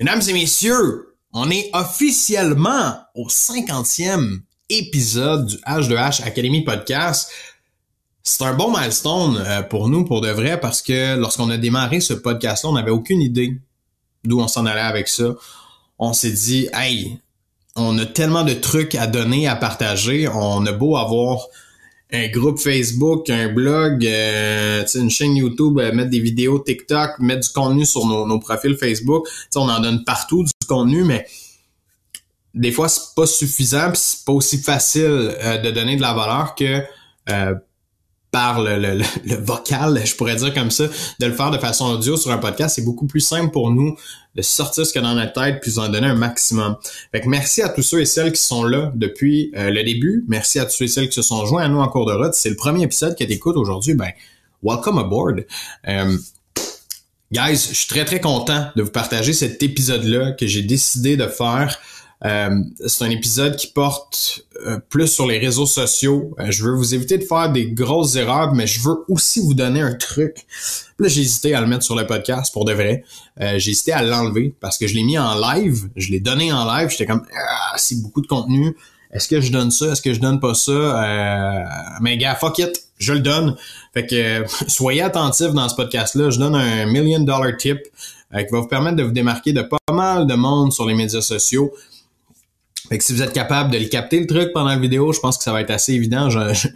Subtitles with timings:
[0.00, 7.28] Mesdames et messieurs, on est officiellement au 50e épisode du H2H Academy Podcast.
[8.22, 11.98] C'est un bon milestone euh, pour nous, pour de vrai, parce que lorsqu'on a démarré
[11.98, 13.60] ce podcast-là, on n'avait aucune idée
[14.22, 15.34] d'où on s'en allait avec ça.
[15.98, 17.18] On s'est dit, hey,
[17.74, 20.28] on a tellement de trucs à donner, à partager.
[20.28, 21.48] On a beau avoir
[22.10, 27.46] un groupe Facebook, un blog, euh, une chaîne YouTube, euh, mettre des vidéos TikTok, mettre
[27.46, 29.28] du contenu sur nos, profils Facebook.
[29.54, 31.26] On en donne partout du contenu, mais
[32.54, 36.14] des fois c'est pas suffisant, puis c'est pas aussi facile euh, de donner de la
[36.14, 36.82] valeur que
[38.30, 40.84] par le, le, le, vocal, je pourrais dire comme ça,
[41.18, 43.96] de le faire de façon audio sur un podcast, c'est beaucoup plus simple pour nous
[44.34, 46.76] de sortir ce qu'il y a dans notre tête puis en donner un maximum.
[47.10, 50.24] Fait que merci à tous ceux et celles qui sont là depuis euh, le début.
[50.28, 52.12] Merci à tous ceux et celles qui se sont joints à nous en cours de
[52.12, 52.34] route.
[52.34, 53.94] C'est le premier épisode que tu aujourd'hui.
[53.94, 54.12] Ben,
[54.62, 55.44] welcome aboard.
[55.88, 56.16] Euh,
[57.32, 61.26] guys, je suis très très content de vous partager cet épisode-là que j'ai décidé de
[61.26, 61.78] faire
[62.24, 62.50] euh,
[62.84, 66.34] c'est un épisode qui porte euh, plus sur les réseaux sociaux.
[66.40, 69.54] Euh, je veux vous éviter de faire des grosses erreurs, mais je veux aussi vous
[69.54, 70.46] donner un truc.
[70.98, 73.04] Là, j'ai hésité à le mettre sur le podcast pour de vrai.
[73.38, 75.88] j'ai hésité à l'enlever parce que je l'ai mis en live.
[75.94, 76.88] Je l'ai donné en live.
[76.90, 78.76] J'étais comme, ah, c'est beaucoup de contenu.
[79.12, 79.92] Est-ce que je donne ça?
[79.92, 81.98] Est-ce que je donne pas ça?
[82.00, 82.82] mais gars, fuck it.
[82.98, 83.54] Je le donne.
[83.94, 86.30] Fait que soyez attentifs dans ce podcast-là.
[86.30, 89.78] Je donne un million dollar tip qui va vous permettre de vous démarquer de pas
[89.92, 91.72] mal de monde sur les médias sociaux.
[92.88, 95.20] Fait que si vous êtes capable de le capter le truc pendant la vidéo, je
[95.20, 96.30] pense que ça va être assez évident.
[96.30, 96.68] Je,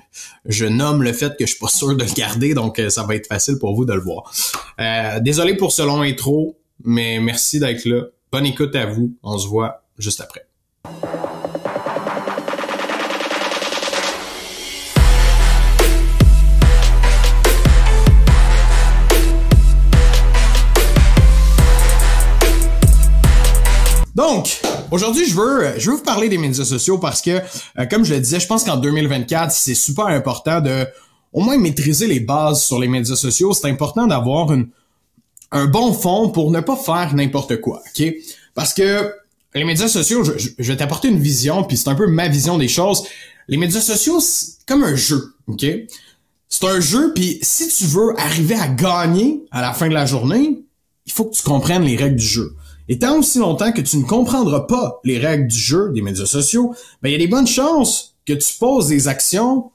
[0.44, 3.04] je, nomme le fait que je suis pas sûr de le garder, donc euh, ça
[3.04, 4.30] va être facile pour vous de le voir.
[4.78, 8.02] Euh, désolé pour ce long intro, mais merci d'être là.
[8.30, 9.14] Bonne écoute à vous.
[9.22, 10.46] On se voit juste après.
[24.92, 28.12] Aujourd'hui, je veux, je veux vous parler des médias sociaux parce que, euh, comme je
[28.12, 30.86] le disais, je pense qu'en 2024, c'est super important de
[31.32, 33.54] au moins maîtriser les bases sur les médias sociaux.
[33.54, 34.50] C'est important d'avoir
[35.50, 38.06] un bon fond pour ne pas faire n'importe quoi, ok?
[38.54, 39.10] Parce que
[39.54, 42.58] les médias sociaux, je, je vais t'apporter une vision, puis c'est un peu ma vision
[42.58, 43.04] des choses.
[43.48, 45.64] Les médias sociaux, c'est comme un jeu, ok?
[46.50, 50.04] C'est un jeu, puis si tu veux arriver à gagner à la fin de la
[50.04, 50.62] journée,
[51.06, 52.54] il faut que tu comprennes les règles du jeu.
[52.92, 56.26] Et tant aussi longtemps que tu ne comprendras pas les règles du jeu des médias
[56.26, 59.72] sociaux, ben il y a des bonnes chances que tu poses des actions,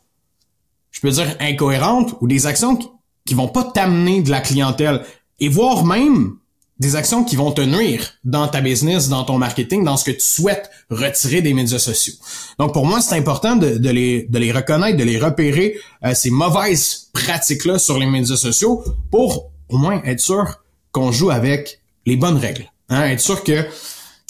[0.91, 5.03] je peux dire incohérentes, ou des actions qui, vont pas t'amener de la clientèle,
[5.39, 6.35] et voire même
[6.77, 10.11] des actions qui vont te nuire dans ta business, dans ton marketing, dans ce que
[10.11, 12.13] tu souhaites retirer des médias sociaux.
[12.59, 16.13] Donc pour moi, c'est important de, de, les, de les reconnaître, de les repérer, euh,
[16.13, 20.61] ces mauvaises pratiques-là sur les médias sociaux pour au moins être sûr
[20.91, 22.72] qu'on joue avec les bonnes règles.
[22.89, 23.65] Hein, être sûr que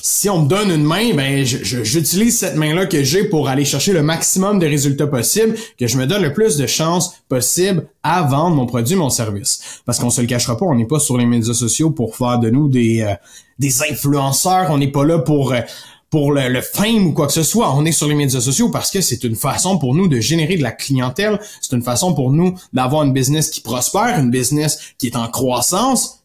[0.02, 3.94] si on me donne une main, ben j'utilise cette main-là que j'ai pour aller chercher
[3.94, 8.22] le maximum de résultats possibles, que je me donne le plus de chances possible à
[8.22, 9.82] vendre mon produit, mon service.
[9.86, 12.40] Parce qu'on se le cachera pas, on n'est pas sur les médias sociaux pour faire
[12.40, 13.16] de nous des euh,
[13.60, 15.62] des influenceurs, on n'est pas là pour euh,
[16.10, 17.76] pour le, le, fame ou quoi que ce soit.
[17.76, 20.56] On est sur les médias sociaux parce que c'est une façon pour nous de générer
[20.56, 21.38] de la clientèle.
[21.60, 25.28] C'est une façon pour nous d'avoir une business qui prospère, une business qui est en
[25.28, 26.17] croissance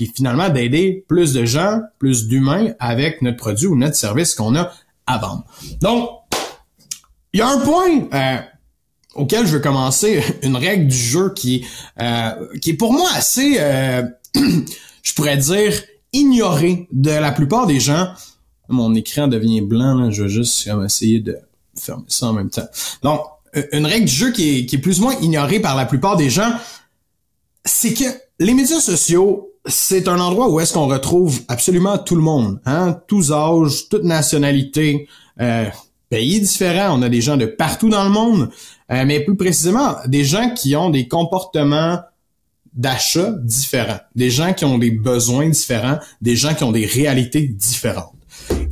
[0.00, 4.56] puis finalement d'aider plus de gens, plus d'humains avec notre produit ou notre service qu'on
[4.56, 4.72] a
[5.06, 5.44] à vendre.
[5.82, 6.08] Donc,
[7.34, 8.38] il y a un point euh,
[9.14, 11.66] auquel je veux commencer, une règle du jeu qui,
[12.00, 12.30] euh,
[12.62, 14.04] qui est pour moi assez, euh,
[15.02, 15.82] je pourrais dire,
[16.14, 18.08] ignorée de la plupart des gens.
[18.70, 21.36] Mon écran devient blanc, là, je vais juste essayer de
[21.76, 22.68] fermer ça en même temps.
[23.02, 23.20] Donc,
[23.72, 26.16] une règle du jeu qui est, qui est plus ou moins ignorée par la plupart
[26.16, 26.54] des gens,
[27.66, 28.04] c'est que
[28.38, 32.98] les médias sociaux c'est un endroit où est-ce qu'on retrouve absolument tout le monde, hein,
[33.06, 35.08] tous âges, toutes nationalités,
[35.40, 35.66] euh,
[36.08, 36.98] pays différents.
[36.98, 38.50] On a des gens de partout dans le monde,
[38.90, 42.00] euh, mais plus précisément des gens qui ont des comportements
[42.72, 47.46] d'achat différents, des gens qui ont des besoins différents, des gens qui ont des réalités
[47.48, 48.14] différentes.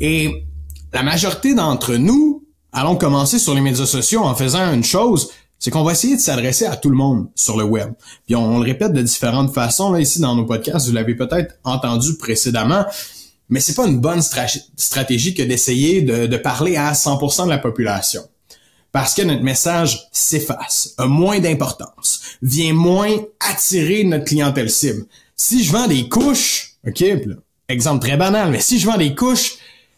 [0.00, 0.44] Et
[0.92, 5.70] la majorité d'entre nous allons commencer sur les médias sociaux en faisant une chose, c'est
[5.70, 7.92] qu'on va essayer de s'adresser à tout le monde sur le web.
[8.26, 11.54] Puis on, le répète de différentes façons là ici dans nos podcasts, vous l'avez peut-être
[11.64, 12.84] entendu précédemment,
[13.48, 18.22] mais c'est pas une bonne stratégie que d'essayer de, parler à 100% de la population.
[18.92, 25.06] Parce que notre message s'efface, a moins d'importance, vient moins attirer notre clientèle cible.
[25.36, 27.04] Si je vends des couches, OK,
[27.68, 29.56] exemple très banal, mais si je vends des couches,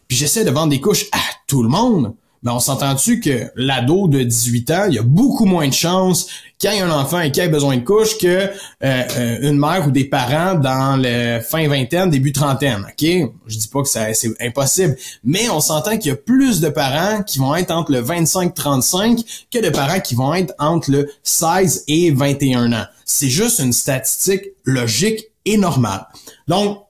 [0.08, 4.08] puis j'essaie de vendre des couches à tout le monde, ben on s'entend-tu que l'ado
[4.08, 6.26] de 18 ans, il y a beaucoup moins de chances
[6.58, 8.48] qu'il y ait un enfant et qu'il ait besoin de couche que euh,
[8.82, 12.86] euh, une mère ou des parents dans le fin vingtaine, début trentaine.
[12.86, 13.30] OK?
[13.46, 17.22] Je dis pas que c'est impossible, mais on s'entend qu'il y a plus de parents
[17.22, 21.84] qui vont être entre le 25-35 que de parents qui vont être entre le 16
[21.88, 22.86] et 21 ans.
[23.04, 26.06] C'est juste une statistique logique et normale.
[26.48, 26.84] Donc,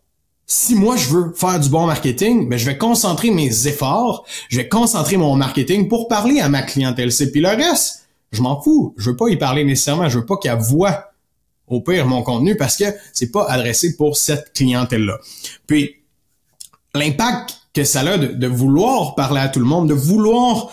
[0.52, 4.56] si moi je veux faire du bon marketing, ben je vais concentrer mes efforts, je
[4.56, 8.60] vais concentrer mon marketing pour parler à ma clientèle C'est Puis le reste, je m'en
[8.60, 8.92] fous.
[8.98, 10.08] Je veux pas y parler nécessairement.
[10.08, 11.12] Je veux pas qu'elle voit
[11.68, 15.18] au pire mon contenu parce que c'est pas adressé pour cette clientèle-là.
[15.68, 15.94] Puis
[16.94, 20.72] l'impact que ça a de, de, vouloir parler à tout le monde, de vouloir,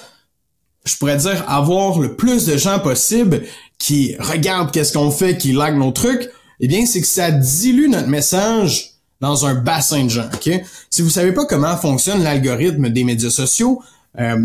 [0.85, 3.43] je pourrais dire, avoir le plus de gens possible
[3.77, 6.31] qui regardent qu'est-ce qu'on fait, qui like nos trucs,
[6.61, 10.29] eh bien, c'est que ça dilue notre message dans un bassin de gens.
[10.33, 10.61] ok?
[10.89, 13.81] Si vous savez pas comment fonctionne l'algorithme des médias sociaux,
[14.19, 14.37] euh,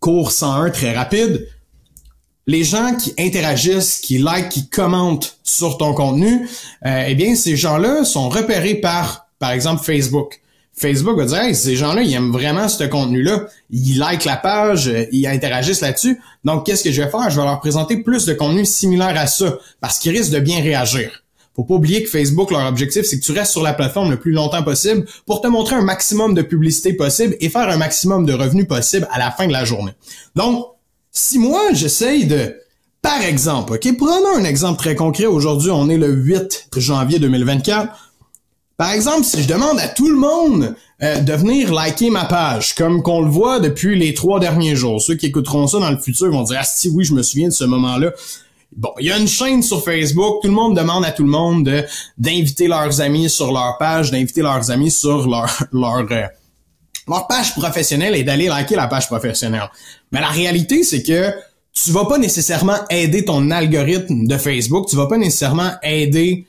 [0.00, 1.48] cours 101 très rapide,
[2.46, 6.46] les gens qui interagissent, qui like, qui commentent sur ton contenu,
[6.84, 10.40] euh, eh bien, ces gens-là sont repérés par, par exemple, Facebook.
[10.76, 13.46] Facebook va dire, hey, ces gens-là, ils aiment vraiment ce contenu-là.
[13.70, 16.20] Ils like la page, euh, ils interagissent là-dessus.
[16.44, 17.30] Donc, qu'est-ce que je vais faire?
[17.30, 20.60] Je vais leur présenter plus de contenu similaire à ça, parce qu'ils risquent de bien
[20.60, 21.23] réagir.
[21.56, 24.18] Faut pas oublier que Facebook, leur objectif, c'est que tu restes sur la plateforme le
[24.18, 28.26] plus longtemps possible pour te montrer un maximum de publicité possible et faire un maximum
[28.26, 29.92] de revenus possible à la fin de la journée.
[30.34, 30.66] Donc,
[31.12, 32.56] si moi, j'essaye de,
[33.02, 35.26] par exemple, OK, prenons un exemple très concret.
[35.26, 37.88] Aujourd'hui, on est le 8 janvier 2024.
[38.76, 42.74] Par exemple, si je demande à tout le monde euh, de venir liker ma page,
[42.74, 45.98] comme qu'on le voit depuis les trois derniers jours, ceux qui écouteront ça dans le
[45.98, 48.12] futur vont dire, ah si oui, je me souviens de ce moment-là.
[48.76, 51.30] Bon, il y a une chaîne sur Facebook, tout le monde demande à tout le
[51.30, 51.84] monde de
[52.18, 56.26] d'inviter leurs amis sur leur page, d'inviter leurs amis sur leur leur euh,
[57.06, 59.70] leur page professionnelle et d'aller liker la page professionnelle.
[60.10, 61.32] Mais la réalité, c'est que
[61.72, 66.46] tu vas pas nécessairement aider ton algorithme de Facebook, tu vas pas nécessairement aider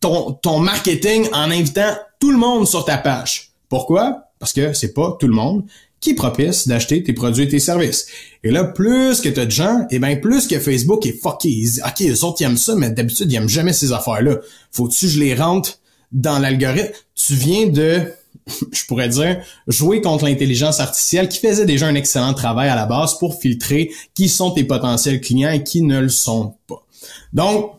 [0.00, 3.50] ton, ton marketing en invitant tout le monde sur ta page.
[3.68, 4.24] Pourquoi?
[4.38, 5.64] Parce que c'est pas tout le monde
[6.00, 8.06] qui propice d'acheter tes produits et tes services.
[8.44, 11.20] Et là, plus que tu as de gens, et eh bien plus que Facebook est
[11.20, 11.64] fucké.
[11.84, 14.38] OK, les autres ils aiment ça, mais d'habitude, ils aiment jamais ces affaires-là.
[14.70, 15.80] Faut-tu je les rentre
[16.12, 16.92] dans l'algorithme?
[17.14, 18.02] Tu viens de,
[18.72, 22.86] je pourrais dire, jouer contre l'intelligence artificielle qui faisait déjà un excellent travail à la
[22.86, 26.86] base pour filtrer qui sont tes potentiels clients et qui ne le sont pas.
[27.32, 27.72] Donc,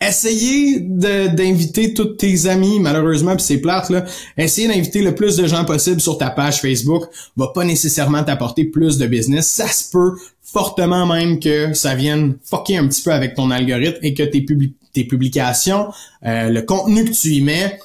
[0.00, 4.06] Essayez d'inviter tous tes amis, malheureusement, puis c'est plate, là.
[4.38, 7.04] Essayez d'inviter le plus de gens possible sur ta page Facebook.
[7.36, 9.46] Va pas nécessairement t'apporter plus de business.
[9.46, 13.98] Ça se peut fortement même que ça vienne fucker un petit peu avec ton algorithme
[14.02, 15.88] et que tes, publications,
[16.24, 17.78] euh, le contenu que tu y mets,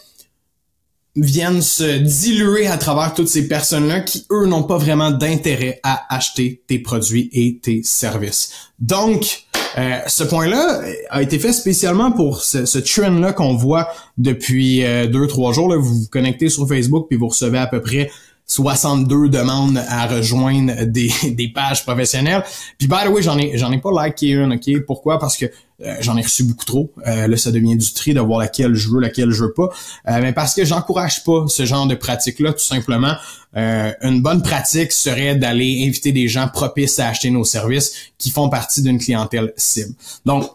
[1.16, 6.14] viennent se diluer à travers toutes ces personnes-là qui, eux, n'ont pas vraiment d'intérêt à
[6.14, 8.52] acheter tes produits et tes services.
[8.80, 9.45] Donc,
[9.78, 15.08] euh, ce point-là a été fait spécialement pour ce, ce trend-là qu'on voit depuis euh,
[15.08, 15.70] deux, trois jours.
[15.70, 15.78] Là.
[15.78, 18.10] Vous vous connectez sur Facebook puis vous recevez à peu près
[18.48, 22.44] 62 demandes à rejoindre des, des pages professionnelles.
[22.78, 24.86] Puis by the way, j'en ai j'en ai pas liké une, OK?
[24.86, 25.20] Pourquoi?
[25.20, 25.46] Parce que
[25.82, 26.94] euh, j'en ai reçu beaucoup trop.
[27.06, 29.70] Euh, là, ça devient du tri de voir laquelle je veux, laquelle je veux pas.
[30.08, 33.16] Euh, mais parce que j'encourage pas ce genre de pratique-là, tout simplement.
[33.54, 38.50] une bonne pratique serait d'aller inviter des gens propices à acheter nos services qui font
[38.50, 39.94] partie d'une clientèle cible.
[40.26, 40.50] Donc,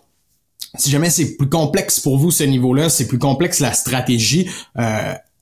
[0.76, 4.48] si jamais c'est plus complexe pour vous ce niveau-là, c'est plus complexe la stratégie,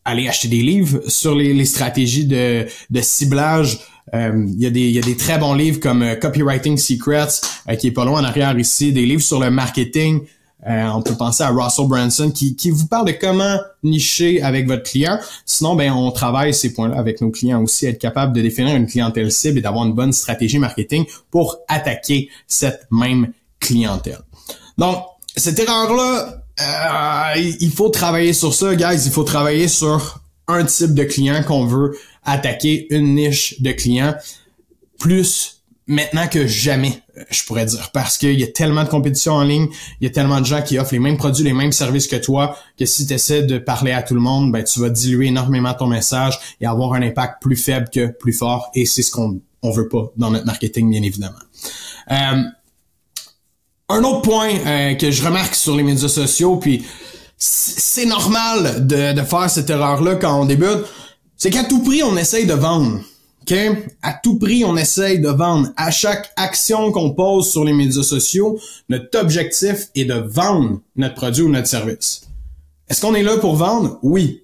[0.04, 2.66] aller acheter des livres sur les, stratégies de,
[3.00, 3.80] ciblage.
[4.14, 7.40] Euh, il, y a des, y a des très bons livres comme euh, Copywriting Secrets,
[7.68, 10.22] euh, qui est pas loin en arrière ici, des livres sur le marketing.
[10.66, 14.82] on peut penser à Russell Branson qui, qui vous parle de comment nicher avec votre
[14.82, 15.18] client.
[15.46, 18.86] Sinon, ben on travaille ces points-là avec nos clients aussi, être capable de définir une
[18.86, 24.20] clientèle cible et d'avoir une bonne stratégie marketing pour attaquer cette même clientèle.
[24.76, 25.04] Donc,
[25.36, 29.02] cette erreur-là, euh, il faut travailler sur ça, guys.
[29.06, 31.96] Il faut travailler sur un type de client qu'on veut
[32.30, 34.14] attaquer, une niche de clients,
[34.98, 35.58] plus
[35.88, 39.68] maintenant que jamais, je pourrais dire, parce qu'il y a tellement de compétition en ligne,
[40.00, 42.16] il y a tellement de gens qui offrent les mêmes produits, les mêmes services que
[42.16, 45.28] toi, que si tu essaies de parler à tout le monde, ben, tu vas diluer
[45.28, 49.10] énormément ton message et avoir un impact plus faible que plus fort, et c'est ce
[49.10, 51.38] qu'on on veut pas dans notre marketing, bien évidemment.
[52.10, 52.42] Euh,
[53.88, 56.84] un autre point euh, que je remarque sur les médias sociaux, puis
[57.38, 60.84] c'est normal de, de, faire cette erreur-là quand on débute,
[61.38, 63.00] c'est qu'à tout prix, on essaye de vendre.
[63.42, 63.56] OK?
[64.02, 65.68] À tout prix, on essaye de vendre.
[65.76, 71.14] À chaque action qu'on pose sur les médias sociaux, notre objectif est de vendre notre
[71.14, 72.22] produit ou notre service.
[72.90, 73.98] Est-ce qu'on est là pour vendre?
[74.02, 74.42] Oui.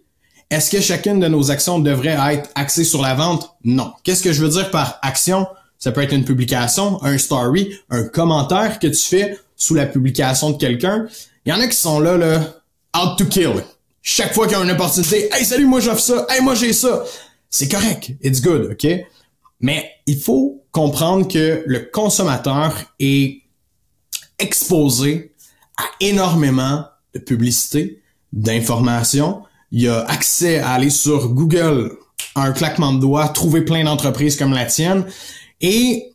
[0.51, 3.57] Est-ce que chacune de nos actions devrait être axée sur la vente?
[3.65, 3.93] Non.
[4.05, 5.47] Qu'est-ce que je veux dire par action?
[5.79, 10.51] Ça peut être une publication, un story, un commentaire que tu fais sous la publication
[10.51, 11.07] de quelqu'un.
[11.45, 12.41] Il y en a qui sont là, là,
[12.97, 13.65] out to kill.
[14.07, 16.75] Chaque fois qu'il y a une opportunité, hey salut, moi j'offre ça, hey moi j'ai
[16.75, 17.05] ça.
[17.49, 18.87] C'est correct, it's good, ok?
[19.61, 23.41] Mais il faut comprendre que le consommateur est
[24.39, 25.33] exposé
[25.79, 26.85] à énormément
[27.15, 29.43] de publicité, d'informations.
[29.73, 31.97] Il a accès à aller sur Google,
[32.37, 35.07] un claquement de doigts, trouver plein d'entreprises comme la tienne.
[35.63, 36.13] Et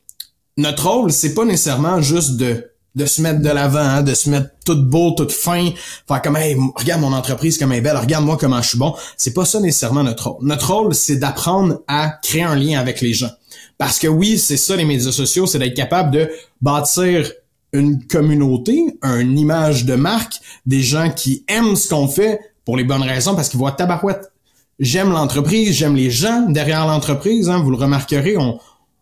[0.57, 4.29] notre rôle, c'est pas nécessairement juste de de se mettre de l'avant, hein, de se
[4.29, 5.69] mettre tout beau, tout fin,
[6.07, 8.77] faire comme hey, regarde mon entreprise comme elle est belle, regarde moi comment je suis
[8.77, 8.95] bon.
[9.17, 10.45] C'est pas ça nécessairement notre rôle.
[10.45, 13.29] Notre rôle, c'est d'apprendre à créer un lien avec les gens.
[13.77, 16.29] Parce que oui, c'est ça les médias sociaux, c'est d'être capable de
[16.61, 17.31] bâtir
[17.71, 22.83] une communauté, une image de marque, des gens qui aiment ce qu'on fait pour les
[22.83, 24.31] bonnes raisons parce qu'ils voient tabarouette.
[24.79, 28.59] J'aime l'entreprise, j'aime les gens derrière l'entreprise, hein, vous le remarquerez, on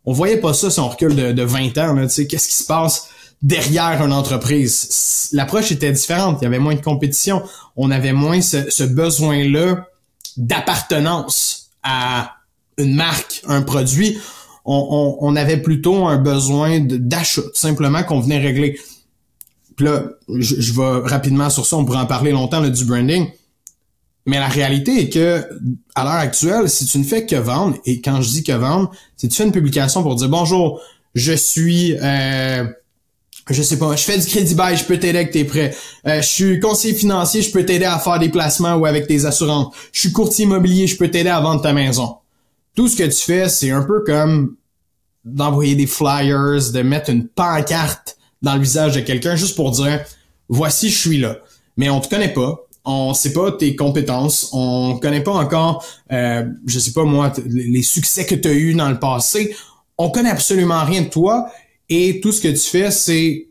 [0.08, 3.10] on voyait pas ça si on recule de, de 20 ans, qu'est-ce qui se passe?
[3.42, 5.30] Derrière une entreprise.
[5.32, 7.44] L'approche était différente, il y avait moins de compétition,
[7.76, 9.88] on avait moins ce, besoin-là
[10.38, 12.34] d'appartenance à
[12.78, 14.18] une marque, un produit.
[14.70, 18.78] On, avait plutôt un besoin d'achat, simplement qu'on venait régler.
[19.78, 20.04] Puis là,
[20.40, 23.30] je, je, vais rapidement sur ça, on pourrait en parler longtemps là, du branding.
[24.26, 25.48] Mais la réalité est que
[25.96, 28.92] à l'heure actuelle, si tu ne fais que vendre, et quand je dis que vendre,
[29.16, 30.82] si tu fais une publication pour dire bonjour,
[31.16, 32.66] je suis euh,
[33.50, 35.76] je sais pas, je fais du crédit bail, je peux t'aider avec tes prêts.
[36.06, 39.26] Euh, je suis conseiller financier, je peux t'aider à faire des placements ou avec tes
[39.26, 39.74] assurances.
[39.92, 42.18] Je suis courtier immobilier, je peux t'aider à vendre ta maison.
[42.76, 44.56] Tout ce que tu fais, c'est un peu comme
[45.24, 50.04] d'envoyer des flyers, de mettre une pancarte dans le visage de quelqu'un juste pour dire
[50.48, 51.38] voici je suis là.
[51.76, 56.46] Mais on te connaît pas, on sait pas tes compétences, on connaît pas encore euh,
[56.66, 59.56] je sais pas moi les succès que tu as eu dans le passé,
[59.98, 61.48] on connaît absolument rien de toi
[61.90, 63.48] et tout ce que tu fais, c'est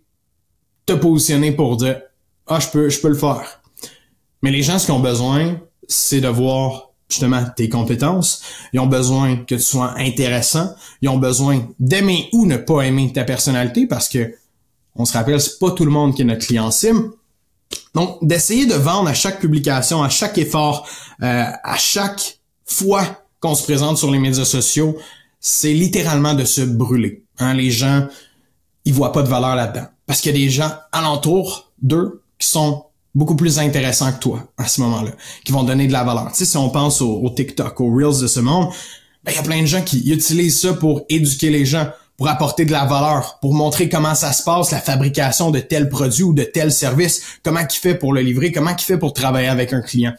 [0.84, 2.00] te positionner pour dire
[2.46, 3.62] Ah, je peux, je peux le faire.
[4.42, 8.42] Mais les gens, ce qu'ils ont besoin, c'est de voir justement tes compétences.
[8.72, 10.74] Ils ont besoin que tu sois intéressant.
[11.02, 14.34] Ils ont besoin d'aimer ou ne pas aimer ta personnalité parce que
[14.94, 17.12] on se rappelle, c'est pas tout le monde qui est notre client sim.
[17.94, 20.88] Donc, d'essayer de vendre à chaque publication, à chaque effort,
[21.22, 24.96] euh, à chaque fois qu'on se présente sur les médias sociaux,
[25.40, 27.25] c'est littéralement de se brûler.
[27.38, 28.06] Hein, les gens,
[28.84, 29.86] ils voient pas de valeur là-dedans.
[30.06, 34.46] Parce qu'il y a des gens alentour d'eux qui sont beaucoup plus intéressants que toi
[34.58, 35.12] à ce moment-là,
[35.44, 36.28] qui vont donner de la valeur.
[36.32, 38.68] Tu sais, si on pense au, TikTok, aux Reels de ce monde,
[39.24, 41.88] ben, il y a plein de gens qui utilisent ça pour éduquer les gens,
[42.18, 45.88] pour apporter de la valeur, pour montrer comment ça se passe, la fabrication de tel
[45.88, 49.14] produit ou de tel service, comment il fait pour le livrer, comment il fait pour
[49.14, 50.12] travailler avec un client.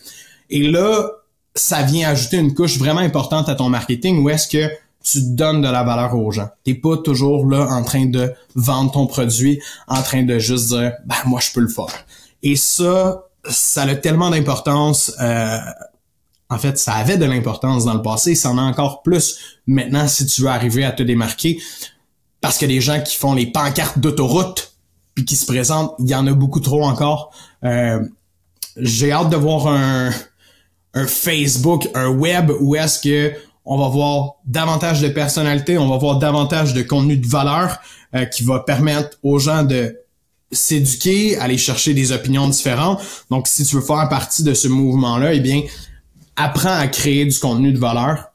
[0.50, 1.08] Et là,
[1.56, 4.70] ça vient ajouter une couche vraiment importante à ton marketing où est-ce que
[5.10, 6.50] tu donnes de la valeur aux gens.
[6.64, 10.94] T'es pas toujours là en train de vendre ton produit, en train de juste dire
[11.06, 12.06] ben moi je peux le faire.
[12.44, 15.14] Et ça, ça a tellement d'importance.
[15.22, 15.60] Euh,
[16.50, 20.08] en fait, ça avait de l'importance dans le passé, ça en a encore plus maintenant
[20.08, 21.62] si tu veux arriver à te démarquer.
[22.42, 24.74] Parce que les gens qui font les pancartes d'autoroute
[25.16, 27.32] puis qui se présentent, il y en a beaucoup trop encore.
[27.64, 28.00] Euh,
[28.78, 30.12] j'ai hâte de voir un,
[30.94, 33.34] un Facebook, un web où est-ce que
[33.68, 37.80] on va voir davantage de personnalité, on va voir davantage de contenu de valeur
[38.16, 39.98] euh, qui va permettre aux gens de
[40.52, 43.02] s'éduquer, aller chercher des opinions différentes.
[43.30, 45.64] Donc, si tu veux faire partie de ce mouvement-là, eh bien,
[46.38, 48.32] apprends à créer du contenu de valeur.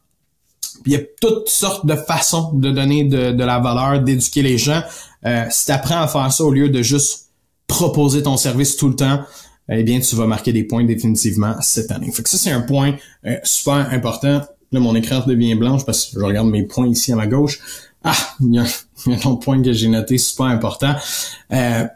[0.83, 4.59] Puis il y a toutes sortes de façons de donner de, la valeur, d'éduquer les
[4.59, 4.83] gens.
[5.25, 7.31] Euh, si tu apprends à faire ça au lieu de juste
[7.67, 9.21] proposer ton service tout le temps,
[9.71, 12.11] eh bien, tu vas marquer des points définitivement cette année.
[12.13, 14.43] Fait que ça, c'est un point euh, super important.
[14.73, 17.61] Là, mon écran devient blanche parce que je regarde mes points ici à ma gauche.
[18.05, 18.65] Ah, il y a,
[19.07, 20.95] un autre point que j'ai noté super important.
[21.53, 21.87] Euh,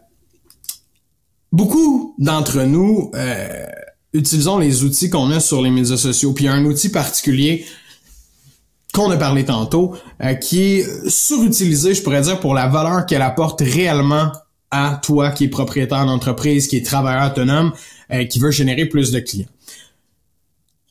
[1.50, 3.66] beaucoup d'entre nous euh,
[4.12, 6.32] utilisons les outils qu'on a sur les médias sociaux.
[6.32, 7.64] Puis il y a un outil particulier
[8.92, 13.22] qu'on a parlé tantôt, euh, qui est surutilisé, je pourrais dire, pour la valeur qu'elle
[13.22, 14.32] apporte réellement
[14.70, 17.72] à toi qui est propriétaire d'entreprise, qui est travailleur autonome,
[18.28, 19.48] qui veut générer plus de clients.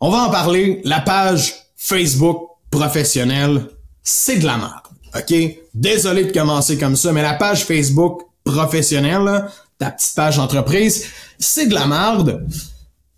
[0.02, 0.82] On va en parler.
[0.86, 3.68] La page Facebook professionnel,
[4.02, 4.72] c'est de la merde.
[5.16, 5.36] OK?
[5.76, 9.46] Désolé de commencer comme ça, mais la page Facebook professionnelle,
[9.78, 11.06] ta petite page d'entreprise,
[11.38, 12.48] c'est de la merde.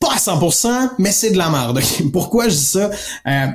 [0.01, 1.79] Pas à 100%, mais c'est de la merde.
[2.11, 2.91] Pourquoi je dis ça?
[3.25, 3.47] Euh,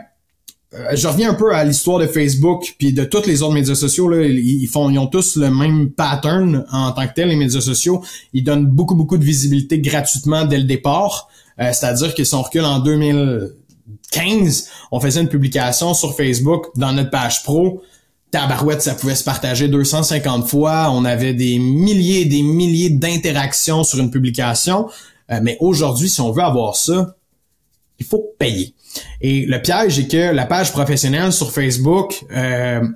[0.72, 3.74] euh, je reviens un peu à l'histoire de Facebook puis de tous les autres médias
[3.74, 7.36] sociaux là, ils font ils ont tous le même pattern en tant que tel les
[7.36, 8.02] médias sociaux,
[8.32, 11.28] ils donnent beaucoup beaucoup de visibilité gratuitement dès le départ.
[11.60, 12.80] Euh, c'est-à-dire que si on recule en
[14.14, 17.82] 2015, on faisait une publication sur Facebook dans notre page pro,
[18.30, 23.84] tabarouette, ça pouvait se partager 250 fois, on avait des milliers et des milliers d'interactions
[23.84, 24.88] sur une publication,
[25.30, 27.16] euh, mais aujourd'hui, si on veut avoir ça,
[27.98, 28.74] il faut payer.
[29.20, 32.86] Et le piège est que la page professionnelle sur Facebook euh,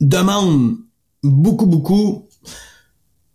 [0.00, 0.76] demande
[1.22, 2.26] beaucoup, beaucoup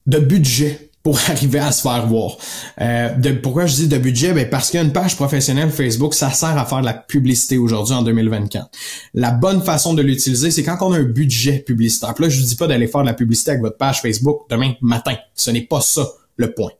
[0.05, 2.35] de budget pour arriver à se faire voir.
[2.81, 4.33] Euh, de, pourquoi je dis de budget?
[4.33, 8.01] Ben parce qu'une page professionnelle Facebook, ça sert à faire de la publicité aujourd'hui en
[8.01, 8.67] 2024.
[9.13, 12.13] La bonne façon de l'utiliser, c'est quand on a un budget publicitaire.
[12.19, 14.73] là, je vous dis pas d'aller faire de la publicité avec votre page Facebook demain
[14.81, 15.15] matin.
[15.33, 16.71] Ce n'est pas ça le point.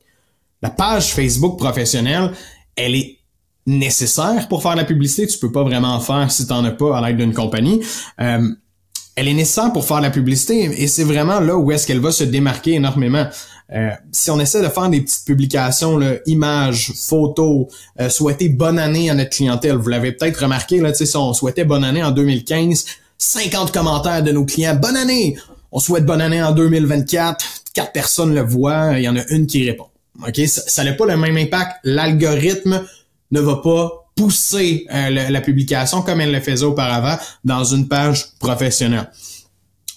[0.62, 2.34] La page Facebook professionnelle,
[2.76, 3.20] elle est
[3.66, 5.26] nécessaire pour faire la publicité.
[5.28, 7.80] Tu peux pas vraiment en faire si tu n'en as pas à l'aide d'une compagnie.
[8.20, 8.42] Euh,
[9.18, 12.12] elle est nécessaire pour faire la publicité et c'est vraiment là où est-ce qu'elle va
[12.12, 13.26] se démarquer énormément.
[13.74, 17.68] Euh, si on essaie de faire des petites publications, là, images, photos,
[18.00, 21.66] euh, souhaiter bonne année à notre clientèle, vous l'avez peut-être remarqué, là, si on souhaitait
[21.66, 22.86] bonne année en 2015,
[23.18, 25.38] 50 commentaires de nos clients, bonne année!
[25.72, 29.48] On souhaite bonne année en 2024, quatre personnes le voient, il y en a une
[29.48, 29.88] qui répond.
[30.26, 30.40] OK?
[30.48, 31.78] Ça n'a pas le même impact.
[31.84, 32.84] L'algorithme
[33.32, 38.28] ne va pas pousser euh, la publication comme elle le faisait auparavant dans une page
[38.40, 39.12] professionnelle.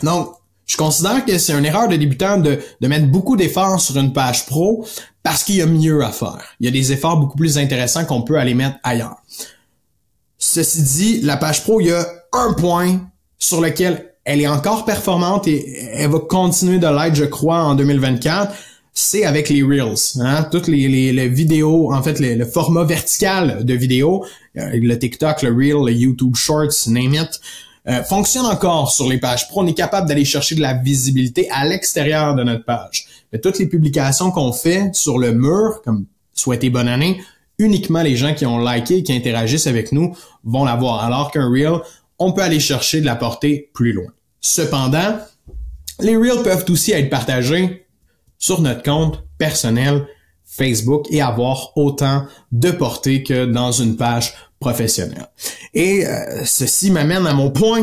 [0.02, 0.34] Donc,
[0.70, 4.46] je considère que c'est une erreur de débutant de, mettre beaucoup d'efforts sur une page
[4.46, 4.86] pro
[5.24, 6.44] parce qu'il y a mieux à faire.
[6.60, 9.16] Il y a des efforts beaucoup plus intéressants qu'on peut aller mettre ailleurs.
[10.38, 13.00] Ceci dit, la page pro, il y a un point
[13.36, 17.74] sur lequel elle est encore performante et elle va continuer de l'être, je crois, en
[17.74, 18.54] 2024
[18.92, 20.20] c'est avec les Reels.
[20.20, 20.48] Hein?
[20.50, 24.24] Toutes les, les, vidéos, en fait, le format vertical de vidéos,
[24.56, 27.40] euh, le TikTok, le Reel, le YouTube Shorts, name it,
[27.90, 29.62] euh, fonctionne encore sur les pages pro.
[29.62, 33.06] On est capable d'aller chercher de la visibilité à l'extérieur de notre page.
[33.32, 37.20] Mais toutes les publications qu'on fait sur le mur, comme souhaiter bonne année,
[37.58, 41.04] uniquement les gens qui ont liké et qui interagissent avec nous vont l'avoir.
[41.04, 41.80] Alors qu'un Reel,
[42.18, 44.12] on peut aller chercher de la portée plus loin.
[44.40, 45.18] Cependant,
[46.00, 47.86] les Reels peuvent aussi être partagés
[48.38, 50.06] sur notre compte personnel
[50.44, 55.26] Facebook et avoir autant de portée que dans une page professionnelle.
[55.74, 57.82] Et euh, ceci m'amène à mon point.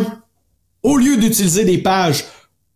[0.84, 2.26] Au lieu d'utiliser des pages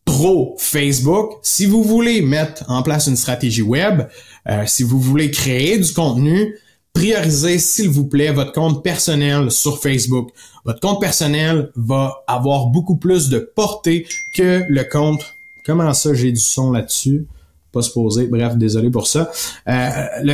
[0.04, 4.08] pro Facebook, si vous voulez mettre en place une stratégie web,
[4.50, 6.58] euh, si vous voulez créer du contenu,
[6.94, 10.32] priorisez s'il vous plaît votre compte personnel sur Facebook.
[10.66, 15.36] Votre compte personnel va avoir beaucoup plus de portée que le compte.
[15.64, 17.28] Comment ça j'ai du son là-dessus?
[17.72, 18.28] pas se poser.
[18.28, 19.32] Bref, désolé pour ça.
[19.68, 19.90] Euh,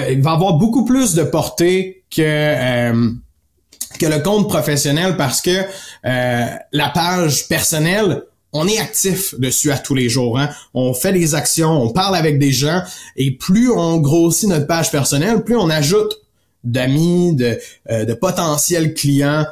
[0.09, 3.11] il va avoir beaucoup plus de portée que euh,
[3.97, 5.51] que le compte professionnel parce que
[6.05, 10.39] euh, la page personnelle, on est actif dessus à tous les jours.
[10.39, 10.49] Hein?
[10.73, 12.81] On fait des actions, on parle avec des gens
[13.15, 16.13] et plus on grossit notre page personnelle, plus on ajoute
[16.63, 19.45] d'amis, de, de potentiels clients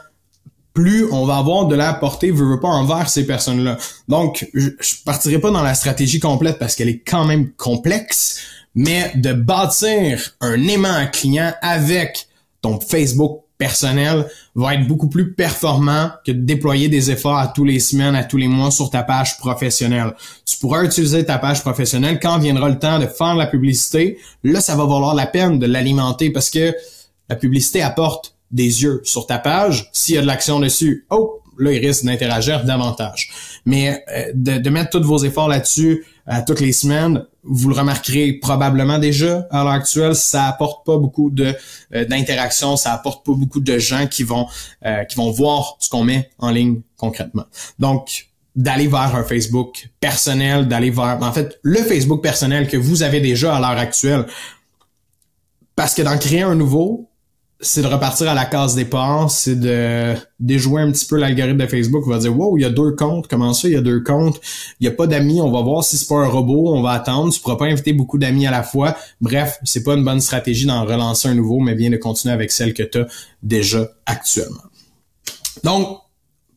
[0.75, 3.77] plus on va avoir de la portée, veut, veut pas, envers ces personnes-là.
[4.07, 8.41] Donc, je, je partirai pas dans la stratégie complète parce qu'elle est quand même complexe,
[8.75, 12.27] mais de bâtir un aimant client avec
[12.61, 17.63] ton Facebook personnel va être beaucoup plus performant que de déployer des efforts à tous
[17.63, 20.13] les semaines, à tous les mois sur ta page professionnelle.
[20.45, 24.17] Tu pourras utiliser ta page professionnelle quand viendra le temps de faire la publicité.
[24.43, 26.73] Là, ça va valoir la peine de l'alimenter parce que
[27.29, 31.41] la publicité apporte des yeux sur ta page, s'il y a de l'action dessus, oh,
[31.57, 33.29] là, il risque d'interagir davantage.
[33.65, 38.33] Mais euh, de, mettre tous vos efforts là-dessus à toutes les semaines, vous le remarquerez
[38.33, 41.55] probablement déjà à l'heure actuelle, ça apporte pas beaucoup de
[41.93, 44.47] euh, d'interaction, ça apporte pas beaucoup de gens qui vont
[44.85, 47.45] euh, qui vont voir ce qu'on met en ligne concrètement.
[47.77, 53.03] Donc d'aller vers un Facebook personnel, d'aller vers en fait le Facebook personnel que vous
[53.03, 54.25] avez déjà à l'heure actuelle.
[55.75, 57.09] Parce que d'en créer un nouveau,
[57.61, 61.67] c'est de repartir à la case départ, c'est de déjouer un petit peu l'algorithme de
[61.67, 62.03] Facebook.
[62.05, 64.01] On va dire wow, il y a deux comptes, comment ça, il y a deux
[64.01, 64.41] comptes,
[64.79, 66.91] il n'y a pas d'amis, on va voir si c'est pas un robot, on va
[66.91, 68.95] attendre, tu pourras pas inviter beaucoup d'amis à la fois.
[69.21, 72.51] Bref, c'est pas une bonne stratégie d'en relancer un nouveau, mais bien de continuer avec
[72.51, 73.07] celle que tu as
[73.41, 74.63] déjà actuellement.
[75.63, 75.99] Donc,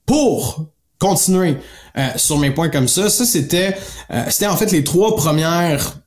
[0.04, 0.66] pour
[0.98, 1.56] continuer
[1.96, 3.76] euh, sur mes points comme ça, ça c'était
[4.10, 6.00] euh, c'était en fait les trois premières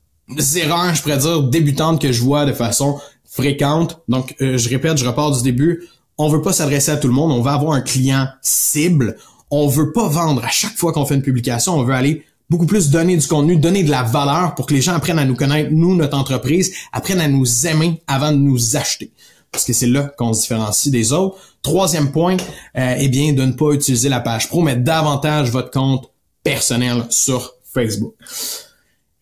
[0.56, 3.00] erreurs, je pourrais dire, débutantes que je vois de façon
[3.32, 4.02] fréquente.
[4.08, 5.88] Donc, euh, je répète, je repars du début.
[6.18, 7.32] On veut pas s'adresser à tout le monde.
[7.32, 9.16] On veut avoir un client cible.
[9.50, 11.74] On veut pas vendre à chaque fois qu'on fait une publication.
[11.74, 14.82] On veut aller beaucoup plus donner du contenu, donner de la valeur pour que les
[14.82, 18.76] gens apprennent à nous connaître, nous, notre entreprise, apprennent à nous aimer avant de nous
[18.76, 19.10] acheter.
[19.50, 21.38] Parce que c'est là qu'on se différencie des autres.
[21.62, 22.36] Troisième point,
[22.76, 26.10] euh, eh bien, de ne pas utiliser la page pro, mais davantage votre compte
[26.42, 28.14] personnel sur Facebook.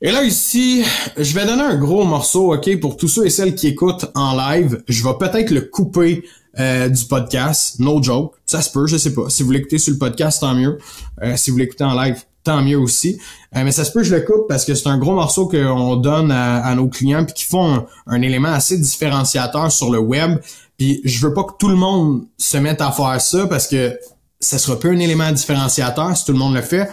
[0.02, 0.82] Et là, ici,
[1.18, 4.34] je vais donner un gros morceau, OK, pour tous ceux et celles qui écoutent en
[4.34, 4.82] live.
[4.88, 6.24] Je vais peut-être le couper
[6.58, 7.78] euh, du podcast.
[7.80, 8.34] No joke.
[8.46, 9.28] Ça se peut, je sais pas.
[9.28, 10.78] Si vous l'écoutez sur le podcast, tant mieux.
[11.22, 13.20] Euh, si vous l'écoutez en live, tant mieux aussi.
[13.54, 15.96] Euh, mais ça se peut, je le coupe parce que c'est un gros morceau qu'on
[15.96, 20.38] donne à, nos clients puis qui font un, élément assez différenciateur sur le web.
[20.78, 23.98] Puis je veux pas que tout le monde se mette à faire ça parce que
[24.40, 26.90] ça sera pas un élément différenciateur si tout le monde le fait.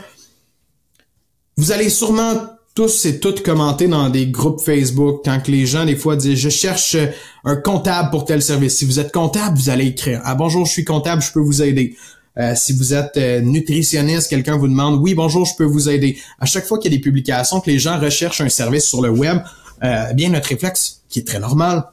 [1.56, 5.84] Vous allez sûrement tous et toutes commenter dans des groupes Facebook quand que les gens
[5.84, 6.96] des fois disent je cherche
[7.44, 8.78] un comptable pour tel service.
[8.78, 11.63] Si vous êtes comptable, vous allez écrire ah bonjour, je suis comptable, je peux vous
[11.63, 11.96] aider.
[12.38, 16.20] Euh, si vous êtes euh, nutritionniste, quelqu'un vous demande oui bonjour, je peux vous aider.
[16.40, 19.02] À chaque fois qu'il y a des publications que les gens recherchent un service sur
[19.02, 19.40] le web,
[19.84, 21.84] euh, bien notre réflexe qui est très normal,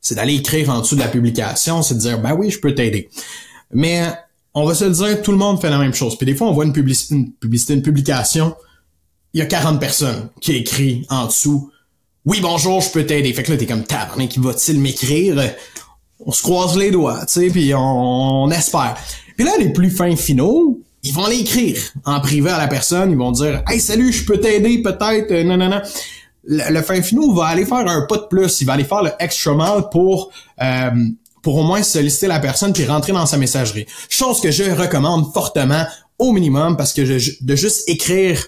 [0.00, 2.74] c'est d'aller écrire en dessous de la publication, c'est de dire ben oui, je peux
[2.74, 3.08] t'aider.
[3.72, 4.02] Mais
[4.52, 6.16] on va se dire, tout le monde fait la même chose.
[6.16, 8.56] Puis des fois, on voit une publicité, une, publicité, une publication
[9.36, 11.70] il y a 40 personnes qui écrit en dessous
[12.24, 13.34] Oui, bonjour, je peux t'aider.
[13.34, 15.36] Fait que là, t'es comme tabarnak, qui va-t-il m'écrire?
[16.24, 18.96] On se croise les doigts, tu sais, puis on, espère.
[19.36, 23.18] Puis là, les plus fins finaux, ils vont l'écrire en privé à la personne, ils
[23.18, 25.82] vont dire Hey salut, je peux t'aider peut-être, euh, non, non, non.
[26.44, 29.10] Le, fin finaux va aller faire un pas de plus, il va aller faire le
[29.20, 30.30] extra mal pour
[30.62, 30.90] euh,
[31.42, 33.84] pour au moins solliciter la personne puis rentrer dans sa messagerie.
[34.08, 35.84] Chose que je recommande fortement
[36.18, 38.42] au minimum parce que de juste écrire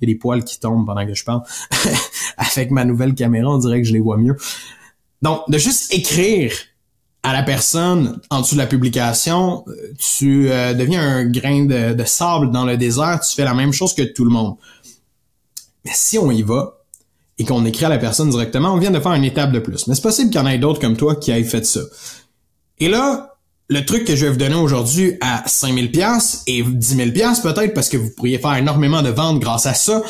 [0.00, 1.42] il y a des poils qui tombent pendant que je parle.
[2.36, 4.36] Avec ma nouvelle caméra, on dirait que je les vois mieux.
[5.22, 6.52] Donc, de juste écrire
[7.22, 9.64] à la personne en dessous de la publication,
[9.98, 13.72] tu euh, deviens un grain de, de, sable dans le désert, tu fais la même
[13.72, 14.56] chose que tout le monde.
[15.84, 16.80] Mais si on y va
[17.38, 19.86] et qu'on écrit à la personne directement, on vient de faire une étape de plus.
[19.86, 21.80] Mais c'est possible qu'il y en ait d'autres comme toi qui aient fait ça.
[22.78, 23.33] Et là,
[23.68, 27.40] le truc que je vais vous donner aujourd'hui à 5000 pièces et 10 000 pièces
[27.40, 30.02] peut-être parce que vous pourriez faire énormément de ventes grâce à ça,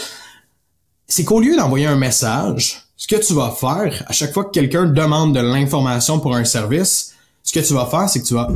[1.07, 4.51] c'est qu'au lieu d'envoyer un message, ce que tu vas faire à chaque fois que
[4.51, 7.13] quelqu'un demande de l'information pour un service,
[7.43, 8.49] ce que tu vas faire, c'est que tu vas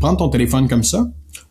[0.00, 1.06] prendre ton téléphone comme ça,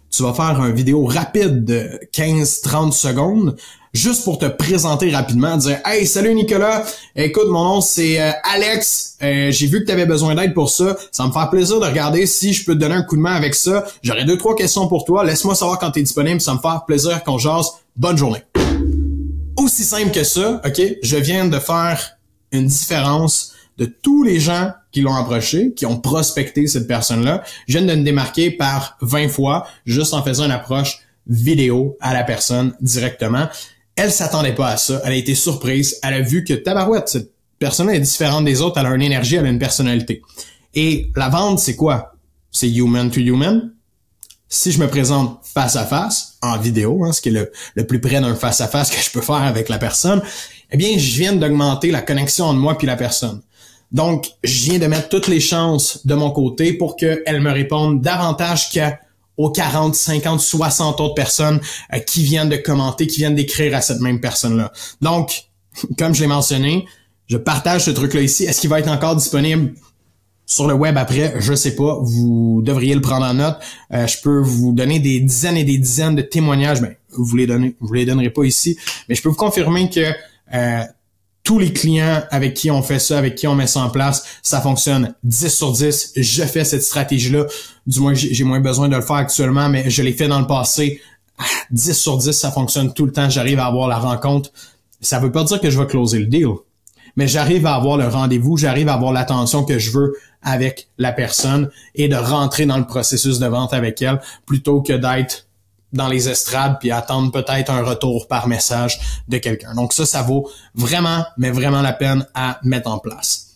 [0.09, 3.55] tu vas faire une vidéo rapide de 15-30 secondes
[3.93, 6.83] juste pour te présenter rapidement, dire Hey, salut Nicolas,
[7.15, 10.69] écoute, mon nom c'est euh, Alex, euh, j'ai vu que tu avais besoin d'aide pour
[10.69, 13.21] ça, ça me fait plaisir de regarder si je peux te donner un coup de
[13.21, 13.85] main avec ça.
[14.03, 16.67] J'aurais deux, trois questions pour toi, laisse-moi savoir quand tu es disponible, ça me fait
[16.87, 17.71] plaisir qu'on jase.
[17.95, 18.43] Bonne journée.
[19.57, 22.17] Aussi simple que ça, ok, je viens de faire
[22.51, 27.43] une différence de tous les gens qui l'ont approché, qui ont prospecté cette personne-là.
[27.67, 32.13] Je viens de me démarquer par 20 fois juste en faisant une approche vidéo à
[32.13, 33.47] la personne directement.
[33.95, 35.01] Elle s'attendait pas à ça.
[35.05, 35.99] Elle a été surprise.
[36.03, 38.79] Elle a vu que tabarouette, cette personne est différente des autres.
[38.79, 40.21] Elle a une énergie, elle a une personnalité.
[40.73, 42.13] Et la vente, c'est quoi?
[42.51, 43.73] C'est human to human.
[44.47, 47.85] Si je me présente face à face, en vidéo, hein, ce qui est le, le
[47.85, 50.23] plus près d'un face à face que je peux faire avec la personne,
[50.71, 53.41] eh bien, je viens d'augmenter la connexion entre moi puis la personne.
[53.91, 58.01] Donc, je viens de mettre toutes les chances de mon côté pour qu'elle me réponde
[58.01, 58.99] davantage qu'à
[59.39, 61.61] aux 40, 50, 60 autres personnes
[61.93, 64.73] euh, qui viennent de commenter, qui viennent d'écrire à cette même personne-là.
[65.01, 65.45] Donc,
[65.97, 66.85] comme je l'ai mentionné,
[67.27, 68.43] je partage ce truc-là ici.
[68.43, 69.73] Est-ce qu'il va être encore disponible
[70.45, 71.35] sur le web après?
[71.39, 71.99] Je sais pas.
[72.01, 73.57] Vous devriez le prendre en note.
[73.93, 76.81] Euh, je peux vous donner des dizaines et des dizaines de témoignages.
[76.81, 80.01] Ben, vous les donnez, vous les donnerez pas ici, mais je peux vous confirmer que
[80.53, 80.83] euh,
[81.49, 84.23] tous les clients avec qui on fait ça, avec qui on met ça en place,
[84.43, 86.11] ça fonctionne 10 sur 10.
[86.15, 87.47] Je fais cette stratégie-là.
[87.87, 90.45] Du moins, j'ai moins besoin de le faire actuellement, mais je l'ai fait dans le
[90.45, 91.01] passé.
[91.71, 93.31] 10 sur 10, ça fonctionne tout le temps.
[93.31, 94.51] J'arrive à avoir la rencontre.
[95.01, 96.49] Ça veut pas dire que je vais closer le deal,
[97.15, 101.11] mais j'arrive à avoir le rendez-vous, j'arrive à avoir l'attention que je veux avec la
[101.11, 105.47] personne et de rentrer dans le processus de vente avec elle plutôt que d'être
[105.93, 109.73] dans les estrades puis attendre peut-être un retour par message de quelqu'un.
[109.73, 113.49] Donc ça, ça vaut vraiment, mais vraiment la peine à mettre en place.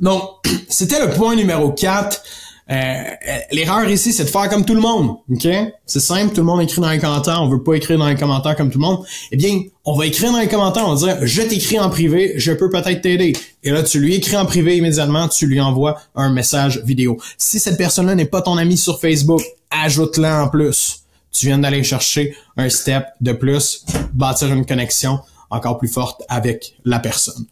[0.00, 0.30] Donc,
[0.68, 2.22] c'était le point numéro 4.
[2.70, 5.16] Euh, euh, L'erreur ici, c'est de faire comme tout le monde.
[5.30, 5.48] OK?
[5.84, 8.16] C'est simple, tout le monde écrit dans les commentaires, on veut pas écrire dans les
[8.16, 9.04] commentaires comme tout le monde.
[9.30, 12.34] Eh bien, on va écrire dans les commentaires, on va dire Je t'écris en privé,
[12.36, 13.34] je peux peut-être t'aider.
[13.62, 17.18] Et là, tu lui écris en privé immédiatement, tu lui envoies un message vidéo.
[17.36, 21.01] Si cette personne-là n'est pas ton ami sur Facebook, ajoute-la en plus
[21.32, 26.76] tu viens d'aller chercher un step de plus, bâtir une connexion encore plus forte avec
[26.84, 27.46] la personne.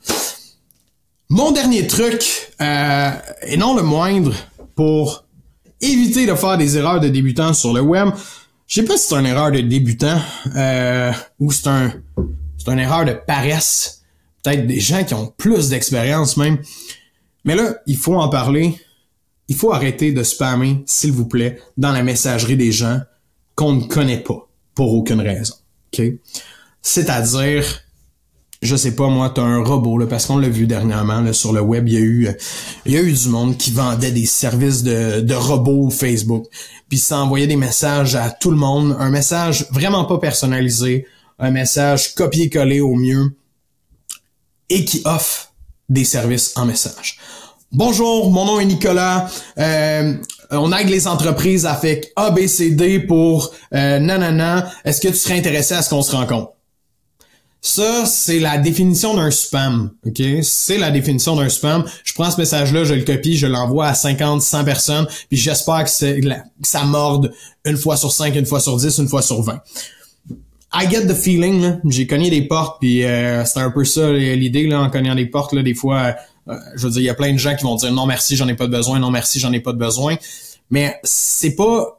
[1.29, 3.11] Mon dernier truc, euh,
[3.43, 4.35] et non le moindre,
[4.75, 5.25] pour
[5.81, 8.11] éviter de faire des erreurs de débutant sur le web,
[8.67, 10.21] je sais pas si c'est une erreur de débutant
[10.57, 11.93] euh, ou c'est un
[12.63, 14.03] c'est une erreur de paresse.
[14.43, 16.59] Peut-être des gens qui ont plus d'expérience même.
[17.45, 18.79] Mais là, il faut en parler.
[19.49, 23.01] Il faut arrêter de spammer, s'il vous plaît, dans la messagerie des gens
[23.61, 25.55] qu'on ne connaît pas pour aucune raison.
[25.93, 26.03] OK?
[26.81, 27.83] C'est-à-dire,
[28.63, 31.53] je sais pas moi, t'as un robot là, parce qu'on l'a vu dernièrement là, sur
[31.53, 32.29] le web, il y a eu
[32.87, 36.47] il y a eu du monde qui vendait des services de, de robots Facebook,
[36.89, 41.07] puis ça envoyait des messages à tout le monde, un message vraiment pas personnalisé,
[41.39, 43.37] un message copié-collé au mieux
[44.71, 45.53] et qui offre
[45.91, 47.19] des services en message.
[47.73, 49.29] Bonjour, mon nom est Nicolas.
[49.59, 50.15] Euh,
[50.51, 54.71] on aide les entreprises à faire ABCD pour euh, nanana.
[54.85, 56.53] Est-ce que tu serais intéressé à ce qu'on se rencontre?
[57.63, 60.23] Ça, c'est la définition d'un spam, ok?
[60.43, 61.85] C'est la définition d'un spam.
[62.05, 65.85] Je prends ce message-là, je le copie, je l'envoie à 50, 100 personnes, puis j'espère
[65.85, 67.33] que, ça morde
[67.67, 69.61] une fois sur 5, une fois sur 10, une fois sur 20.
[70.73, 74.67] I get the feeling, j'ai cogné des portes, puis euh, c'est un peu ça l'idée,
[74.67, 76.13] là, en cognant des portes, là, des fois, euh,
[76.75, 78.49] je veux dire, il y a plein de gens qui vont dire non merci, j'en
[78.49, 80.17] ai pas besoin, non merci, j'en ai pas besoin.
[80.71, 81.99] Mais c'est pas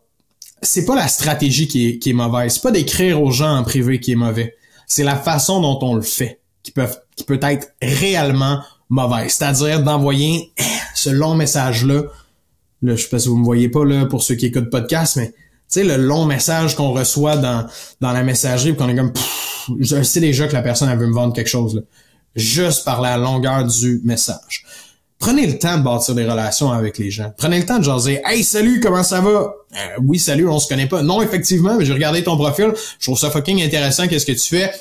[0.85, 2.53] pas la stratégie qui est, qui est mauvaise.
[2.53, 4.55] C'est pas d'écrire aux gens en privé qui est mauvais
[4.91, 9.31] c'est la façon dont on le fait qui peut, être réellement mauvaise.
[9.31, 10.51] C'est-à-dire d'envoyer
[10.95, 12.03] ce long message-là.
[12.81, 15.15] Là, je sais pas si vous me voyez pas là pour ceux qui écoutent podcast,
[15.15, 15.33] mais
[15.71, 17.65] tu le long message qu'on reçoit dans,
[18.01, 19.13] dans la messagerie, qu'on est comme
[19.79, 21.81] je sais déjà que la personne elle veut me vendre quelque chose là.
[22.35, 24.65] Juste par la longueur du message.
[25.19, 27.31] Prenez le temps de bâtir des relations avec les gens.
[27.37, 28.21] Prenez le temps de jaser.
[28.25, 29.29] Hey, salut, comment ça va?
[29.29, 29.53] Euh,
[30.03, 31.03] oui, salut, on se connaît pas.
[31.03, 32.73] Non, effectivement, mais j'ai regardé ton profil.
[32.99, 34.07] Je trouve ça fucking intéressant.
[34.07, 34.71] Qu'est-ce que tu fais?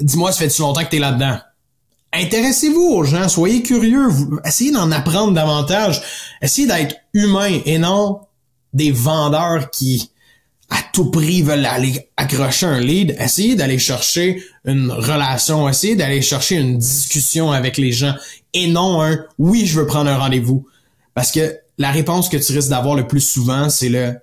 [0.00, 1.38] Dis-moi, ça fait-tu longtemps que t'es là-dedans?
[2.12, 4.08] Intéressez-vous aux gens, soyez curieux,
[4.44, 6.00] essayez d'en apprendre davantage,
[6.40, 8.20] essayez d'être humain et non
[8.72, 10.10] des vendeurs qui
[10.70, 16.20] à tout prix veulent aller accrocher un lead, essayez d'aller chercher une relation, essayez d'aller
[16.20, 18.14] chercher une discussion avec les gens
[18.52, 20.66] et non un oui, je veux prendre un rendez-vous.
[21.14, 24.14] Parce que la réponse que tu risques d'avoir le plus souvent, c'est le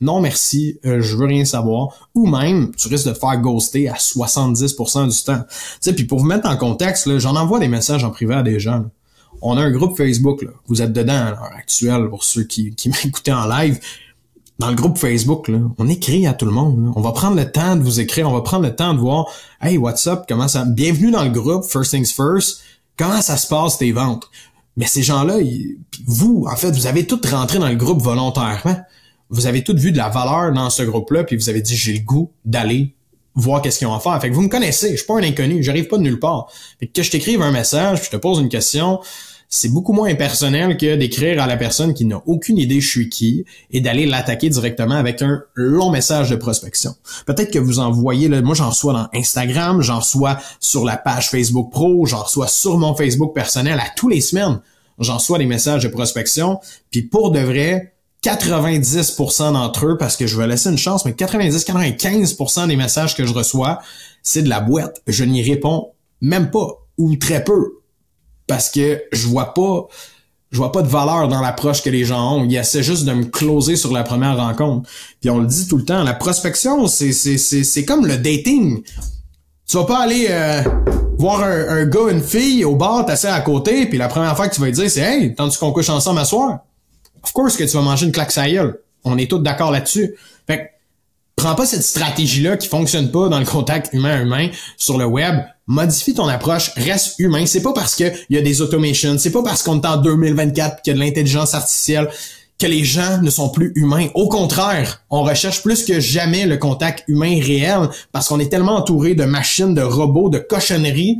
[0.00, 3.94] non merci, euh, je veux rien savoir, ou même tu risques de faire ghoster à
[3.94, 5.44] 70% du temps.
[5.48, 8.42] Tu sais, puis pour vous mettre en contexte, j'en envoie des messages en privé à
[8.42, 8.84] des gens.
[9.40, 10.50] On a un groupe Facebook, là.
[10.66, 13.78] vous êtes dedans à l'heure actuelle pour ceux qui, qui m'écoutaient en live
[14.62, 16.92] dans le groupe Facebook, on écrit à tout le monde.
[16.94, 19.26] On va prendre le temps de vous écrire, on va prendre le temps de voir
[19.60, 20.22] Hey, what's up?
[20.28, 20.64] Comment ça.
[20.64, 22.60] Bienvenue dans le groupe, First Things First.
[22.96, 24.30] Comment ça se passe tes ventes?
[24.76, 25.38] Mais ces gens-là,
[26.06, 28.80] vous, en fait, vous avez tous rentré dans le groupe volontairement.
[29.30, 31.94] Vous avez tous vu de la valeur dans ce groupe-là, puis vous avez dit j'ai
[31.94, 32.94] le goût d'aller
[33.34, 34.20] voir qu'est-ce qu'ils ont à faire.
[34.20, 36.46] Fait que vous me connaissez, je suis pas un inconnu, j'arrive pas de nulle part.
[36.78, 39.00] Fait que, que je t'écrive un message, puis je te pose une question,
[39.54, 43.08] c'est beaucoup moins impersonnel que d'écrire à la personne qui n'a aucune idée je suis
[43.10, 46.94] qui et d'aller l'attaquer directement avec un long message de prospection.
[47.26, 50.96] Peut-être que vous en voyez, là, moi j'en reçois dans Instagram, j'en reçois sur la
[50.96, 54.62] page Facebook Pro, j'en reçois sur mon Facebook personnel à tous les semaines.
[54.98, 56.58] J'en reçois des messages de prospection,
[56.90, 57.92] puis pour de vrai,
[58.24, 63.26] 90% d'entre eux, parce que je vais laisser une chance, mais 90-95% des messages que
[63.26, 63.80] je reçois,
[64.22, 65.02] c'est de la boîte.
[65.06, 65.90] Je n'y réponds
[66.22, 67.81] même pas, ou très peu
[68.46, 69.88] parce que je vois pas
[70.50, 72.44] je vois pas de valeur dans l'approche que les gens ont.
[72.44, 74.88] Ils essaient juste de me closer sur la première rencontre.
[75.20, 78.18] Puis on le dit tout le temps, la prospection, c'est c'est c'est c'est comme le
[78.18, 78.82] dating.
[79.66, 80.62] Tu vas pas aller euh,
[81.16, 84.48] voir un, un, gars, une fille au bar, t'asseoir à côté, puis la première fois
[84.48, 86.58] que tu vas lui dire, c'est Hey, tandis qu'on couche ensemble à soir?
[87.24, 88.44] Of course que tu vas manger une claque sa
[89.04, 90.14] On est tous d'accord là-dessus.
[90.46, 90.62] Fait que
[91.36, 95.36] prends pas cette stratégie-là qui fonctionne pas dans le contact humain-humain sur le web.
[95.66, 97.46] Modifie ton approche, reste humain.
[97.46, 100.82] C'est pas parce qu'il y a des automations, c'est pas parce qu'on est en 2024
[100.82, 102.08] qu'il y a de l'intelligence artificielle
[102.58, 104.08] que les gens ne sont plus humains.
[104.14, 108.76] Au contraire, on recherche plus que jamais le contact humain réel parce qu'on est tellement
[108.76, 111.18] entouré de machines, de robots, de cochonneries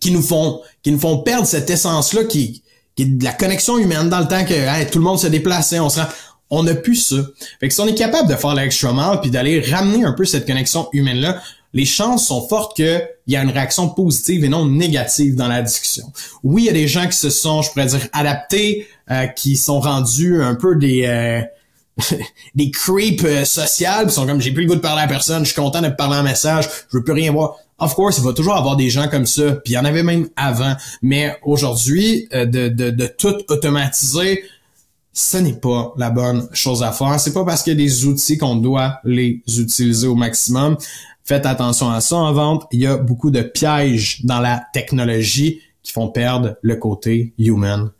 [0.00, 2.62] qui nous font, qui nous font perdre cette essence-là qui,
[2.96, 5.78] qui est de la connexion humaine dans le temps que tout le monde se déplaçait,
[5.78, 6.06] on se rend,
[6.50, 7.16] on n'a plus ça.
[7.60, 10.24] Fait que si on est capable de faire l'extra mile puis d'aller ramener un peu
[10.24, 11.40] cette connexion humaine-là,
[11.72, 15.62] les chances sont fortes qu'il y a une réaction positive et non négative dans la
[15.62, 16.12] discussion.
[16.42, 19.56] Oui, il y a des gens qui se sont, je pourrais dire, adaptés, euh, qui
[19.56, 21.40] sont rendus un peu des euh,
[22.54, 25.44] des creeps euh, sociales, qui sont comme j'ai plus le goût de parler à personne,
[25.44, 27.56] je suis content de parler en message, je veux plus rien voir.
[27.78, 30.02] Of course, il va toujours avoir des gens comme ça, puis il y en avait
[30.02, 30.74] même avant.
[31.00, 34.44] Mais aujourd'hui, de, de, de tout automatiser,
[35.12, 37.18] ce n'est pas la bonne chose à faire.
[37.18, 40.76] C'est pas parce qu'il y a des outils qu'on doit les utiliser au maximum.
[41.30, 42.66] Faites attention à ça en vente.
[42.72, 47.92] Il y a beaucoup de pièges dans la technologie qui font perdre le côté human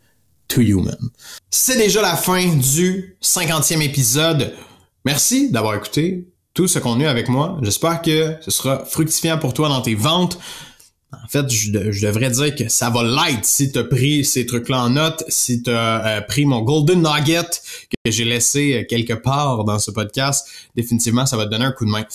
[0.49, 0.97] to human.
[1.49, 4.53] C'est déjà la fin du 50e épisode.
[5.05, 7.57] Merci d'avoir écouté tout ce eu avec moi.
[7.61, 10.37] J'espère que ce sera fructifiant pour toi dans tes ventes.
[11.13, 14.83] En fait, je, devrais dire que ça va light si tu as pris ces trucs-là
[14.83, 17.49] en note, si tu as euh, pris mon Golden Nugget
[17.89, 21.73] que j'ai laissé euh, quelque part dans ce podcast, définitivement, ça va te donner un
[21.73, 22.05] coup de main.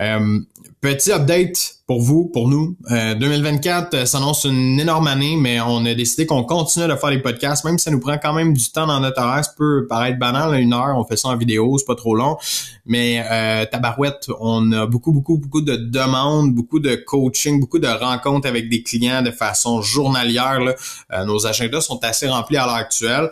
[0.00, 0.40] Euh,
[0.80, 2.76] petit update pour vous, pour nous.
[2.90, 7.20] 2024 euh, s'annonce une énorme année, mais on a décidé qu'on continue de faire les
[7.20, 9.44] podcasts, même si ça nous prend quand même du temps dans notre horaire.
[9.44, 12.36] Ça peut paraître banal, une heure, on fait ça en vidéo, c'est pas trop long.
[12.84, 17.88] Mais euh, tabarouette, on a beaucoup, beaucoup, beaucoup de demandes, beaucoup de coaching, beaucoup de
[17.88, 20.60] rencontres avec des clients de façon journalière.
[21.12, 23.30] Euh, nos agendas sont assez remplis à l'heure actuelle.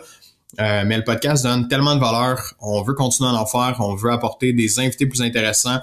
[0.59, 2.53] Euh, mais le podcast donne tellement de valeur.
[2.61, 3.75] On veut continuer à en faire.
[3.79, 5.79] On veut apporter des invités plus intéressants.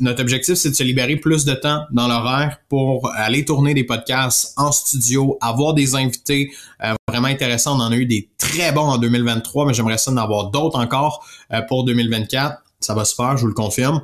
[0.00, 3.84] Notre objectif, c'est de se libérer plus de temps dans l'horaire pour aller tourner des
[3.84, 6.52] podcasts en studio, avoir des invités
[6.84, 7.76] euh, vraiment intéressants.
[7.76, 10.78] On en a eu des très bons en 2023, mais j'aimerais ça en avoir d'autres
[10.78, 12.62] encore euh, pour 2024.
[12.80, 14.02] Ça va se faire, je vous le confirme.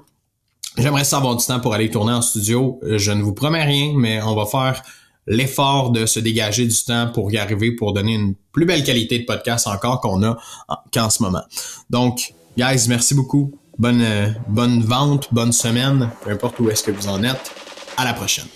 [0.77, 2.81] J'aimerais ça avoir du temps pour aller tourner en studio.
[2.83, 4.83] Je ne vous promets rien, mais on va faire
[5.27, 9.19] l'effort de se dégager du temps pour y arriver, pour donner une plus belle qualité
[9.21, 10.37] de podcast encore qu'on a
[10.93, 11.43] qu'en ce moment.
[11.91, 13.57] Donc, guys, merci beaucoup.
[13.79, 17.53] Bonne, euh, bonne vente, bonne semaine, peu importe où est-ce que vous en êtes.
[17.97, 18.47] À la prochaine.